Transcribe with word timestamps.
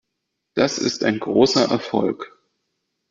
Das 0.55 0.79
ist 0.79 1.03
ein 1.03 1.19
großer 1.19 1.69
Erfolg. 1.69 2.35